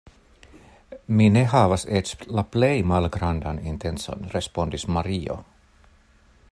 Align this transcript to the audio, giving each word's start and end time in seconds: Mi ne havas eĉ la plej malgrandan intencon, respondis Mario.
Mi 1.17 1.27
ne 1.33 1.43
havas 1.51 1.83
eĉ 1.99 2.13
la 2.39 2.45
plej 2.55 2.71
malgrandan 2.93 3.61
intencon, 3.73 4.27
respondis 4.37 4.87
Mario. 4.97 5.41